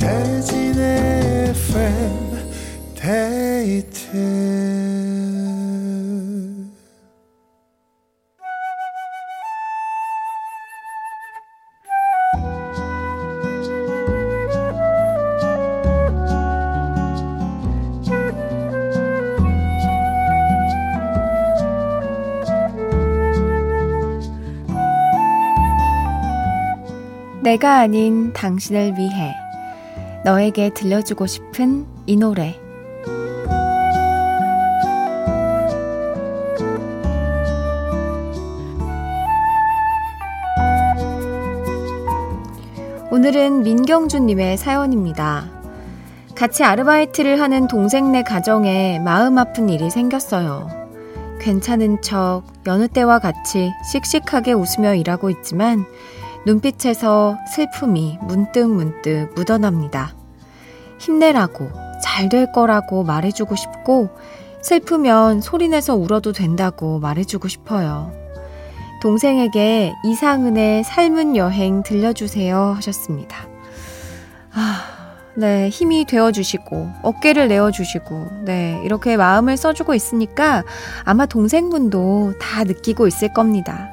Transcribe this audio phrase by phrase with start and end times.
[0.00, 2.50] 윤태진의 FM
[2.94, 4.46] 데이트
[27.42, 29.45] 내가 아닌 당신을 위해
[30.26, 32.58] 너에게 들려주고 싶은 이 노래
[43.12, 45.48] 오늘은 민경준님의 사연입니다.
[46.34, 50.68] 같이 아르바이트를 하는 동생네 가정에 마음 아픈 일이 생겼어요.
[51.38, 55.86] 괜찮은 척 여느 때와 같이 씩씩하게 웃으며 일하고 있지만
[56.46, 60.15] 눈빛에서 슬픔이 문득문득 묻어납니다.
[60.98, 61.70] 힘내라고,
[62.02, 64.10] 잘 될 거라고 말해주고 싶고,
[64.62, 68.12] 슬프면 소리내서 울어도 된다고 말해주고 싶어요.
[69.02, 73.46] 동생에게 이상은의 삶은 여행 들려주세요 하셨습니다.
[74.52, 74.80] 아,
[75.34, 80.64] 네, 힘이 되어주시고, 어깨를 내어주시고, 네, 이렇게 마음을 써주고 있으니까
[81.04, 83.90] 아마 동생분도 다 느끼고 있을 겁니다.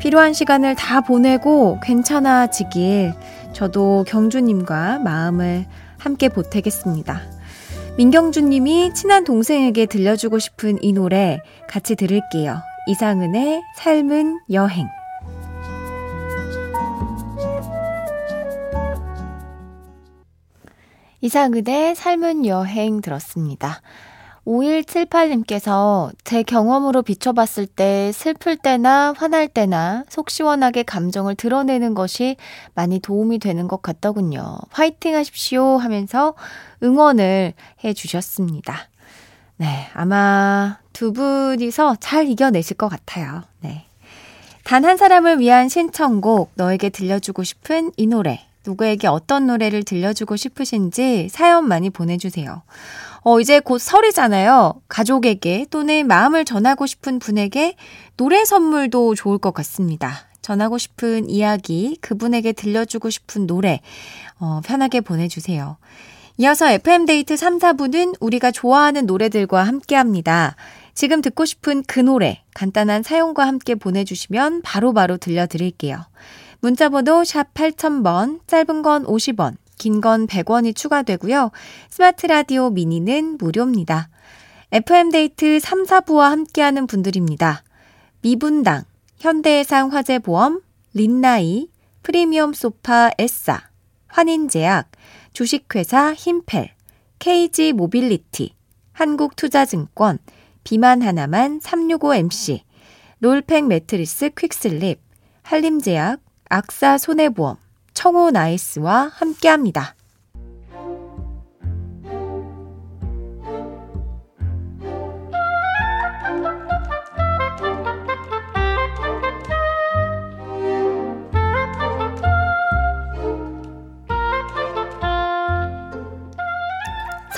[0.00, 3.12] 필요한 시간을 다 보내고 괜찮아지길
[3.52, 5.66] 저도 경주님과 마음을
[6.02, 7.20] 함께 보태겠습니다.
[7.96, 12.58] 민경주님이 친한 동생에게 들려주고 싶은 이 노래 같이 들을게요.
[12.88, 14.88] 이상은의 삶은 여행.
[21.20, 23.80] 이상은의 삶은 여행 들었습니다.
[24.46, 32.36] 5178님께서 제 경험으로 비춰봤을 때 슬플 때나 화날 때나 속 시원하게 감정을 드러내는 것이
[32.74, 34.58] 많이 도움이 되는 것 같더군요.
[34.70, 36.34] 화이팅 하십시오 하면서
[36.82, 37.52] 응원을
[37.84, 38.88] 해 주셨습니다.
[39.56, 43.42] 네, 아마 두 분이서 잘 이겨내실 것 같아요.
[43.60, 43.86] 네.
[44.64, 51.28] 단 한 사람을 위한 신청곡, 너에게 들려주고 싶은 이 노래, 누구에게 어떤 노래를 들려주고 싶으신지
[51.30, 52.62] 사연 많이 보내주세요.
[53.24, 54.82] 어, 이제 곧 설이잖아요.
[54.88, 57.76] 가족에게 또는 마음을 전하고 싶은 분에게
[58.16, 60.26] 노래 선물도 좋을 것 같습니다.
[60.42, 63.80] 전하고 싶은 이야기, 그분에게 들려주고 싶은 노래,
[64.40, 65.76] 어, 편하게 보내주세요.
[66.38, 70.56] 이어서 FM데이트 3, 4부는 우리가 좋아하는 노래들과 함께 합니다.
[70.94, 76.04] 지금 듣고 싶은 그 노래, 간단한 사용과 함께 보내주시면 바로바로 바로 들려드릴게요.
[76.60, 81.50] 문자번호 샵 8000번, 짧은 건 50원, 긴 건 100원이 추가되고요.
[81.90, 84.10] 스마트 라디오 미니는 무료입니다.
[84.70, 87.64] FM데이트 3, 4부와 함께하는 분들입니다.
[88.20, 88.84] 미분당,
[89.18, 90.62] 현대해상 화재보험,
[90.94, 91.66] 린나이,
[92.04, 93.60] 프리미엄 소파 에싸,
[94.06, 94.92] 환인제약,
[95.32, 96.70] 주식회사 힘펠,
[97.18, 98.54] KG 모빌리티,
[98.92, 100.20] 한국투자증권,
[100.62, 102.60] 비만 하나만 365MC,
[103.18, 105.00] 롤팩 매트리스 퀵슬립,
[105.42, 107.56] 한림제약, 악사 손해보험,
[107.94, 109.94] 청호 나이스와 함께합니다.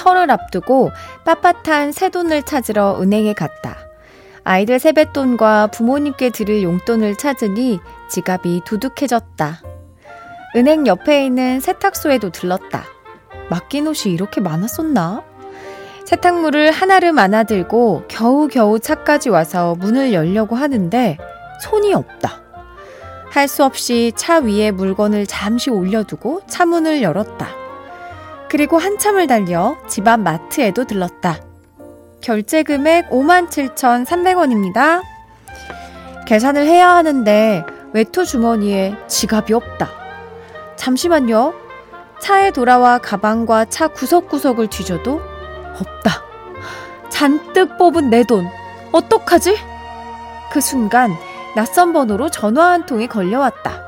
[0.04, 0.90] 설을 앞두고
[1.24, 3.78] 빳빳한 새돈을 찾으러 은행에 갔다.
[4.44, 7.80] 아이들 세뱃돈과 부모님께 드릴 용돈을 찾으니
[8.10, 9.73] 지갑이 두둑해졌다.
[10.56, 12.84] 은행 옆에 있는 세탁소에도 들렀다.
[13.50, 15.22] 맡긴 옷이 이렇게 많았었나?
[16.04, 21.18] 세탁물을 하나를 안아들고 겨우겨우 차까지 와서 문을 열려고 하는데
[21.62, 22.42] 손이 없다.
[23.30, 27.48] 할 수 없이 차 위에 물건을 잠시 올려두고 차 문을 열었다.
[28.48, 31.40] 그리고 한참을 달려 집 앞 마트에도 들렀다.
[32.20, 35.02] 결제 금액 57,300원입니다.
[36.26, 40.03] 계산을 해야 하는데 외투 주머니에 지갑이 없다.
[40.84, 41.54] 잠시만요.
[42.20, 45.18] 차에 돌아와 가방과 차 구석구석을 뒤져도
[45.72, 46.22] 없다.
[47.08, 48.46] 잔뜩 뽑은 내 돈.
[48.92, 49.56] 어떡하지?
[50.52, 51.10] 그 순간
[51.56, 53.82] 낯선 번호로 전화 한 통이 걸려왔다.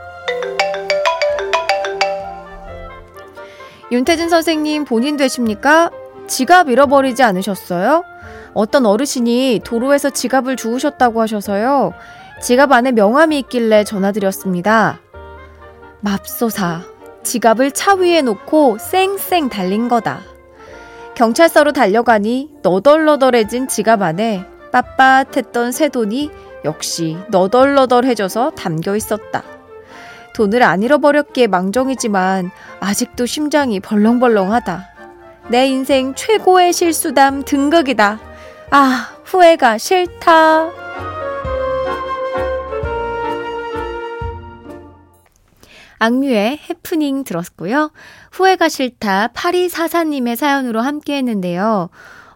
[3.92, 5.90] 윤태진 선생님 본인 되십니까?
[6.26, 8.04] 지갑 잃어버리지 않으셨어요?
[8.54, 11.92] 어떤 어르신이 도로에서 지갑을 주우셨다고 하셔서요.
[12.40, 15.00] 지갑 안에 명함이 있길래 전화드렸습니다.
[16.00, 16.82] 맙소사.
[17.22, 20.20] 지갑을 차 위에 놓고 쌩쌩 달린 거다.
[21.14, 26.30] 경찰서로 달려가니 너덜너덜해진 지갑 안에 빳빳했던 새 돈이
[26.64, 29.42] 역시 너덜너덜해져서 담겨 있었다.
[30.34, 32.50] 돈을 안 잃어버렸기에 망정이지만
[32.80, 34.84] 아직도 심장이 벌렁벌렁하다.
[35.48, 38.20] 내 인생 최고의 실수담 등극이다.
[38.70, 40.85] 아, 후회가 싫다.
[45.98, 47.90] 악뮤의 해프닝 들었고요.
[48.32, 51.90] 후회가 싫다 8244님의 사연으로 함께 했는데요.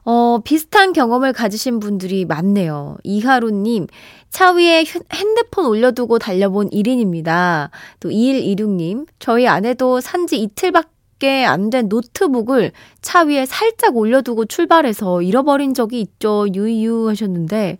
[0.04, 2.96] 어, 비슷한 경험을 가지신 분들이 많네요.
[3.04, 3.86] 이하루님,
[4.30, 7.70] 차 위에 핸드폰 올려두고 달려본 1인입니다.
[8.00, 12.72] 또 2126님, 저희 아내도 산지 이틀밖에 안 된 노트북을
[13.02, 16.46] 차 위에 살짝 올려두고 출발해서 잃어버린 적이 있죠.
[16.54, 17.78] 유유 하셨는데,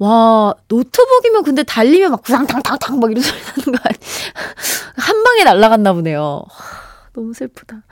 [0.00, 4.00] 와, 노트북이면 근데 달리면 막 구상탕탕탕 막 이런 소리 나는 거 아니야?
[4.96, 6.42] 한 방에 날아갔나 보네요.
[7.12, 7.82] 너무 슬프다.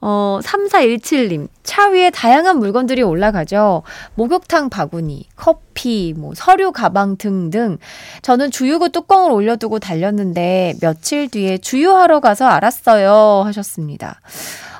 [0.00, 1.48] 어, 3417님.
[1.64, 3.82] 차 위에 다양한 물건들이 올라가죠.
[4.14, 7.78] 목욕탕 바구니, 커피, 뭐, 서류 가방 등등.
[8.22, 13.42] 저는 주유구 뚜껑을 올려두고 달렸는데 며칠 뒤에 주유하러 가서 알았어요.
[13.46, 14.20] 하셨습니다.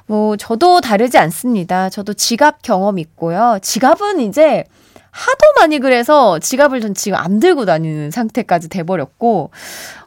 [0.07, 1.91] 뭐, 저도 다르지 않습니다.
[1.91, 3.59] 저도 지갑 경험 있고요.
[3.63, 4.65] 지갑은 이제
[5.13, 9.51] 하도 많이 그래서 지갑을 전 지금 안 들고 다니는 상태까지 돼버렸고,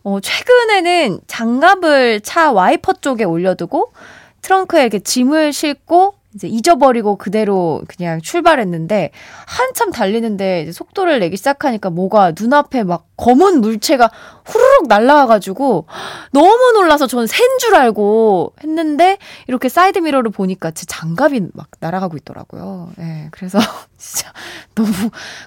[0.04, 3.94] 어, 최근에는 장갑을 차 와이퍼 쪽에 올려두고,
[4.42, 9.12] 트렁크에 이렇게 짐을 싣고, 이제 잊어버리고 그대로 그냥 출발했는데
[9.48, 14.12] 한참 달리는데 속도를 내기 시작하니까 뭐가 눈앞에 막 검은 물체가
[14.44, 15.88] 후루룩 날라와가지고
[16.34, 19.18] 너무 놀라서 저는 샌 줄 알고 했는데
[19.48, 22.92] 이렇게 사이드 미러를 보니까 제 장갑이 막 날아가고 있더라고요.
[23.00, 23.58] 예, 네, 그래서
[23.98, 24.34] 진짜
[24.76, 24.92] 너무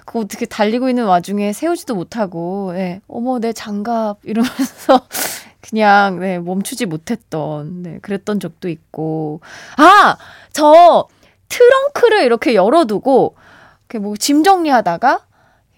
[0.05, 5.01] 그 어떻게 달리고 있는 와중에 세우지도 못하고 예, 네, 어머 내 장갑 이러면서
[5.69, 9.41] 그냥 네, 멈추지 못했던 네, 그랬던 적도 있고
[9.77, 10.17] 아
[10.51, 11.07] 저
[11.49, 13.35] 트렁크를 이렇게 열어두고
[14.01, 15.25] 뭐짐 정리하다가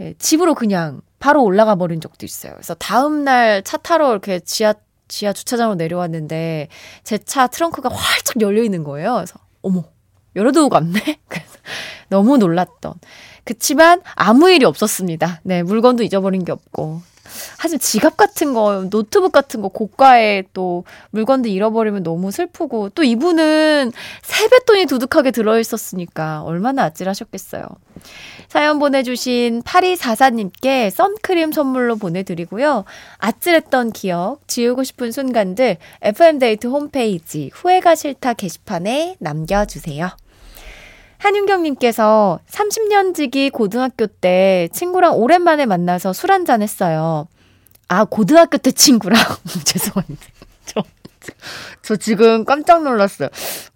[0.02, 2.54] 예, 집으로 그냥 바로 올라가 버린 적도 있어요.
[2.54, 4.74] 그래서 다음 날 차 타러 이렇게 지하
[5.08, 6.68] 지하 주차장으로 내려왔는데
[7.04, 9.16] 제 차 트렁크가 활짝 열려 있는 거예요.
[9.16, 9.84] 그래서 어머
[10.36, 11.00] 열어두고 갔네.
[11.28, 11.48] 그래서
[12.10, 12.94] 너무 놀랐던.
[13.44, 15.42] 그치만 아무 일이 없었습니다.
[15.44, 17.02] 네 물건도 잊어버린 게 없고
[17.58, 23.92] 하지만 지갑 같은 거, 노트북 같은 거 고가의 또 물건들 잃어버리면 너무 슬프고 또 이분은
[24.22, 27.66] 세뱃돈이 두둑하게 들어있었으니까 얼마나 아찔하셨겠어요.
[28.48, 32.86] 사연 보내주신 8244님께 선크림 선물로 보내드리고요.
[33.18, 40.10] 아찔했던 기억, 지우고 싶은 순간들 FM데이트 홈페이지 후회가 싫다 게시판에 남겨주세요.
[41.22, 47.28] 한윤경님께서 30년 지기 고등학교 때 친구랑 오랜만에 만나서 술 한잔 했어요.
[47.88, 49.22] 아, 고등학교 때 친구랑.
[49.64, 50.26] 죄송합니다.
[50.66, 50.84] 저,
[51.84, 53.30] 저 지금 깜짝 놀랐어요.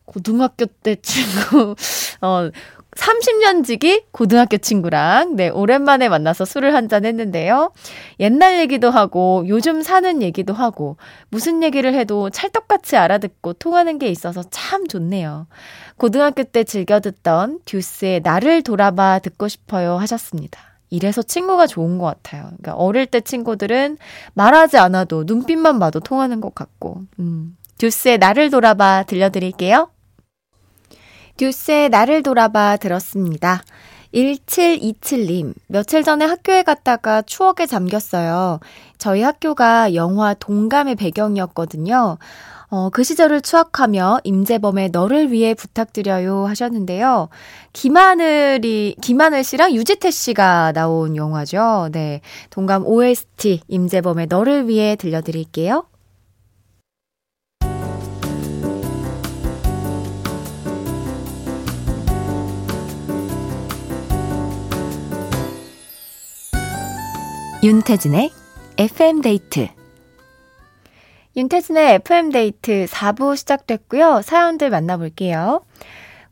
[0.05, 1.75] 고등학교 때 친구,
[2.21, 2.49] 어,
[2.95, 7.71] 30년 지기 고등학교 친구랑, 네, 오랜만에 만나서 술을 한 잔 했는데요.
[8.19, 10.97] 옛날 얘기도 하고, 요즘 사는 얘기도 하고,
[11.29, 15.47] 무슨 얘기를 해도 찰떡같이 알아듣고 통하는 게 있어서 참 좋네요.
[15.97, 20.59] 고등학교 때 즐겨 듣던 듀스의 나를 돌아봐 듣고 싶어요 하셨습니다.
[20.91, 22.43] 이래서 친구가 좋은 것 같아요.
[22.43, 23.97] 그러니까 어릴 때 친구들은
[24.35, 27.57] 말하지 않아도 눈빛만 봐도 통하는 것 같고, 음.
[27.77, 29.89] 듀스의 나를 돌아봐 들려드릴게요.
[31.37, 33.63] 듀스의 나를 돌아봐 들었습니다.
[34.13, 38.59] 1727님, 며칠 전에 학교에 갔다가 추억에 잠겼어요.
[38.97, 42.17] 저희 학교가 영화 동감의 배경이었거든요.
[42.69, 47.29] 어, 그 시절을 추억하며 임재범의 너를 위해 부탁드려요 하셨는데요.
[47.73, 51.89] 김하늘이, 김하늘 씨랑 유지태 씨가 나온 영화죠.
[51.91, 52.21] 네.
[52.49, 55.85] 동감 OST 임재범의 너를 위해 들려드릴게요.
[67.65, 68.31] 윤태진의
[68.77, 69.67] FM 데이트
[71.35, 74.21] 윤태진의 FM데이트 4부 시작됐고요.
[74.21, 75.65] 사연들 만나볼게요.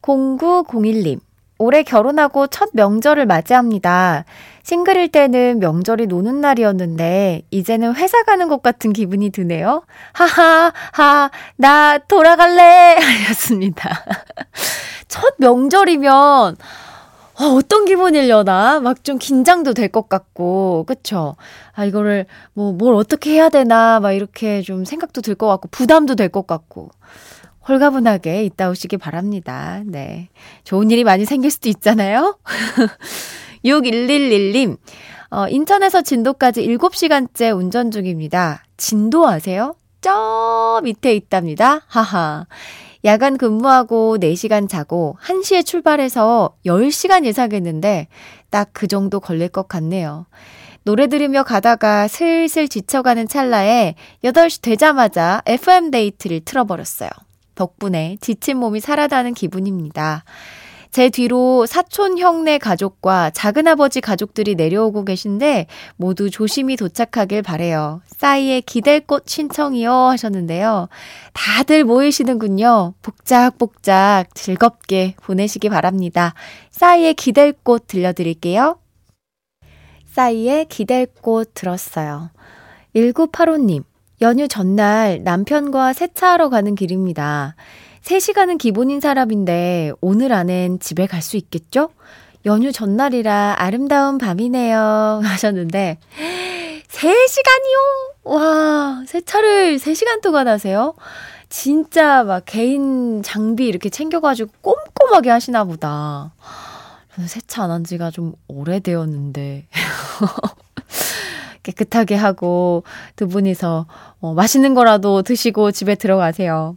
[0.03, 1.19] 0901님.
[1.57, 4.25] 올해 결혼하고 첫 명절을 맞이합니다.
[4.61, 9.85] 싱글일 때는 명절이 노는 날이었는데, 이제는 회사 가는 것 같은 기분이 드네요.
[10.11, 12.93] 하하, 하, 나 돌아갈래!
[13.25, 14.05] 하셨습니다.
[15.07, 16.57] 첫 명절이면,
[17.39, 18.79] 어, 어떤 기분이려나?
[18.79, 21.35] 막 좀 긴장도 될 것 같고, 그쵸?
[21.73, 23.99] 아, 이거를 뭐, 뭘 어떻게 해야 되나?
[23.99, 26.89] 막 이렇게 좀 생각도 들 것 같고, 부담도 될 것 같고.
[27.67, 29.81] 홀가분하게 있다 오시기 바랍니다.
[29.85, 30.29] 네.
[30.63, 32.37] 좋은 일이 많이 생길 수도 있잖아요?
[33.65, 34.77] 6111님,
[35.31, 38.63] 어, 인천에서 진도까지 7시간째 운전 중입니다.
[38.77, 39.75] 진도 아세요?
[40.01, 41.81] 저 밑에 있답니다.
[41.87, 42.45] 하하.
[43.05, 48.07] 야간 근무하고 4시간 자고 1시에 출발해서 10시간 예상했는데
[48.49, 50.25] 딱 그 정도 걸릴 것 같네요.
[50.83, 57.09] 노래 들으며 가다가 슬슬 지쳐가는 찰나에 8시 되자마자 FM데이트를 틀어버렸어요.
[57.55, 60.23] 덕분에 지친 몸이 살아나는 기분입니다.
[60.93, 68.01] 제 뒤로 사촌 형네 가족과 작은아버지 가족들이 내려오고 계신데 모두 조심히 도착하길 바래요.
[68.05, 70.89] 싸이의 기댈 꽃 신청이요 하셨는데요.
[71.33, 72.93] 다들 모이시는군요.
[73.01, 76.35] 복작복작 즐겁게 보내시기 바랍니다.
[76.69, 78.77] 싸이의 기댈 꽃 들려드릴게요.
[80.11, 82.29] 싸이의 기댈 꽃 들었어요.
[82.95, 83.83] 1985님,
[84.21, 87.55] 연휴 전날 남편과 세차하러 가는 길입니다.
[88.03, 91.89] 3시간은 기본인 사람인데 오늘 안엔 집에 갈 수 있겠죠?
[92.45, 95.21] 연휴 전날이라 아름다운 밤이네요.
[95.23, 95.97] 하셨는데,
[96.89, 98.25] 3시간이요?
[98.25, 100.93] 와, 세차를 3시간 동안 하세요?
[101.47, 106.33] 진짜 막 개인 장비 이렇게 챙겨가지고 꼼꼼하게 하시나 보다.
[107.15, 109.67] 저는 세차 안 한 지가 좀 오래되었는데.
[111.63, 112.83] 깨끗하게 하고
[113.15, 113.85] 두 분이서
[114.19, 116.75] 어, 맛있는 거라도 드시고 집에 들어가세요.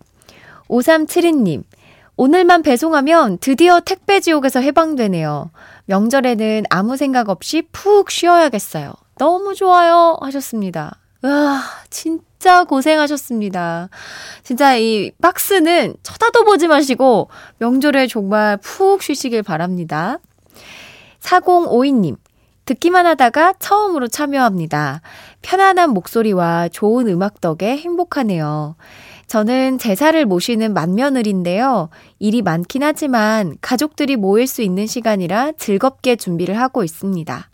[0.69, 1.65] 5372님,
[2.17, 5.51] 오늘만 배송하면 드디어 택배 지옥에서 해방되네요.
[5.87, 8.95] 명절에는 아무 생각 없이 푹 쉬어야겠어요.
[9.19, 10.17] 너무 좋아요.
[10.21, 10.99] 하셨습니다.
[11.23, 13.89] 와, 진짜 고생하셨습니다.
[14.43, 20.19] 진짜 이 박스는 쳐다도 보지 마시고 명절에 정말 푹 쉬시길 바랍니다.
[21.21, 22.17] 4052님,
[22.65, 25.01] 듣기만 하다가 처음으로 참여합니다.
[25.43, 28.77] 편안한 목소리와 좋은 음악 덕에 행복하네요.
[29.27, 31.89] 저는 제사를 모시는 맏며느리인데요.
[32.19, 37.51] 일이 많긴 하지만 가족들이 모일 수 있는 시간이라 즐겁게 준비를 하고 있습니다.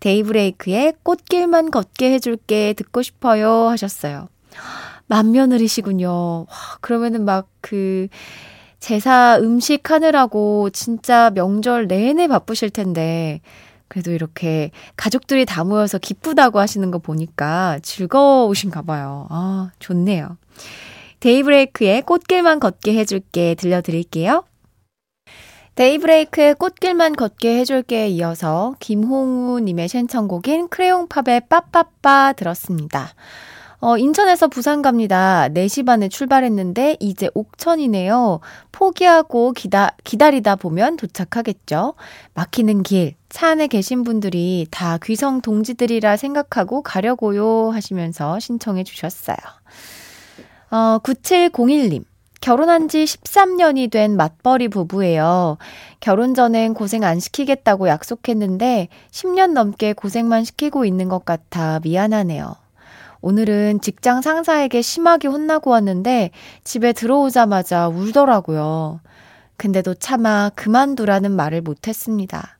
[0.00, 4.28] 데이브레이크의 꽃길만 걷게 해줄게 듣고 싶어요 하셨어요.
[5.06, 6.10] 맏며느리시군요.
[6.10, 6.46] 와,
[6.80, 8.08] 그러면은 막 그
[8.78, 13.40] 제사 음식 하느라고 진짜 명절 내내 바쁘실 텐데
[13.88, 19.26] 그래도 이렇게 가족들이 다 모여서 기쁘다고 하시는 거 보니까 즐거우신가 봐요.
[19.30, 20.36] 아, 좋네요.
[21.24, 24.44] 데이브레이크의 꽃길만 걷게 해줄게 들려드릴게요.
[25.74, 33.14] 데이브레이크의 꽃길만 걷게 해줄게 이어서 김홍우님의 신청곡인 크레용팝의 빠빠빠 들었습니다.
[33.80, 35.48] 어, 인천에서 부산 갑니다.
[35.48, 38.40] 4시 반에 출발했는데 이제 옥천이네요.
[38.70, 41.94] 포기하고 기다, 기다리다 보면 도착하겠죠.
[42.34, 49.38] 막히는 길, 차 안에 계신 분들이 다 귀성 동지들이라 생각하고 가려고요 하시면서 신청해 주셨어요.
[50.74, 52.02] 어, 9701님.
[52.40, 55.56] 결혼한 지 13년이 된 맞벌이 부부예요.
[56.00, 62.56] 결혼 전엔 고생 안 시키겠다고 약속했는데 10년 넘게 고생만 시키고 있는 것 같아 미안하네요.
[63.20, 66.32] 오늘은 직장 상사에게 심하게 혼나고 왔는데
[66.64, 68.98] 집에 들어오자마자 울더라고요.
[69.56, 72.58] 근데도 차마 그만두라는 말을 못했습니다.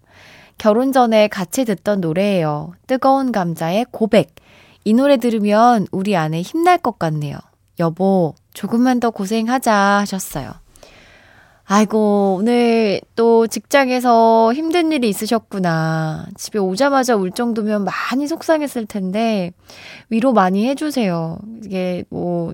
[0.56, 2.74] 결혼 전에 같이 듣던 노래예요.
[2.86, 4.36] 뜨거운 감자의 고백.
[4.84, 7.38] 이 노래 들으면 우리 아내 힘날 것 같네요.
[7.78, 10.52] 여보, 조금만 더 고생하자 하셨어요.
[11.66, 16.26] 아이고, 오늘 또 직장에서 힘든 일이 있으셨구나.
[16.36, 19.50] 집에 오자마자 울 정도면 많이 속상했을 텐데,
[20.10, 21.38] 위로 많이 해주세요.
[21.64, 22.52] 이게 뭐,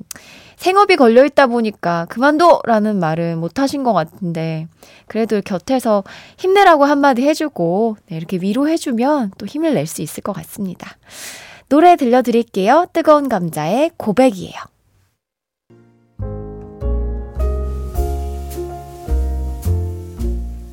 [0.56, 2.60] 생업이 걸려있다 보니까 그만둬!
[2.64, 4.68] 라는 말은 못 하신 것 같은데,
[5.08, 6.04] 그래도 곁에서
[6.38, 10.96] 힘내라고 한마디 해주고, 네, 이렇게 위로해주면 또 힘을 낼 수 있을 것 같습니다.
[11.68, 12.86] 노래 들려드릴게요.
[12.92, 14.54] 뜨거운 감자의 고백이에요.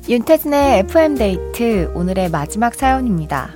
[0.08, 3.50] 윤태진의 FM데이트 오늘의 마지막 사연입니다.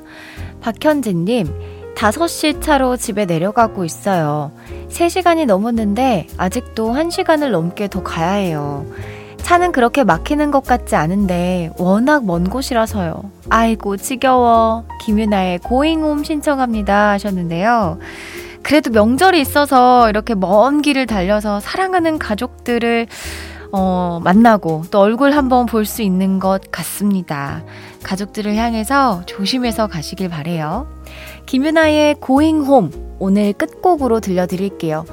[0.60, 1.46] 박현진님,
[1.94, 4.52] 5시 차로 집에 내려가고 있어요.
[4.90, 8.84] 3시간이 넘었는데 아직도 1시간을 넘게 더 가야 해요.
[9.38, 13.30] 차는 그렇게 막히는 것 같지 않은데 워낙 먼 곳이라서요.
[13.48, 14.84] 아이고 지겨워.
[15.06, 17.98] 김유나의 고잉홈 신청합니다 하셨는데요.
[18.62, 23.06] 그래도 명절이 있어서 이렇게 먼 길을 달려서 사랑하는 가족들을
[23.72, 27.64] 어, 만나고 또 얼굴 한번 볼 수 있는 것 같습니다.
[28.02, 30.86] 가족들을 향해서 조심해서 가시길 바래요.
[31.46, 35.04] 김윤아의 Going Home 오늘 끝곡으로 들려드릴게요.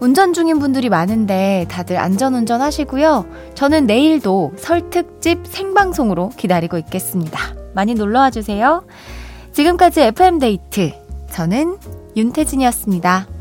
[0.00, 3.26] 운전 중인 분들이 많은데 다들 안전운전 하시고요.
[3.54, 7.38] 저는 내일도 설특집 생방송으로 기다리고 있겠습니다.
[7.74, 8.84] 많이 놀러와 주세요.
[9.52, 10.92] 지금까지 FM데이트.
[11.30, 11.78] 저는
[12.16, 13.35] 윤태진이었습니다.